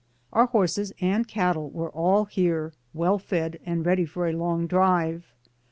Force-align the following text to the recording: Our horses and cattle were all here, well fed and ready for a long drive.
Our 0.33 0.47
horses 0.47 0.91
and 0.99 1.27
cattle 1.27 1.69
were 1.69 1.91
all 1.91 2.25
here, 2.25 2.73
well 2.91 3.19
fed 3.19 3.59
and 3.67 3.85
ready 3.85 4.03
for 4.05 4.27
a 4.27 4.33
long 4.33 4.65
drive. 4.65 5.31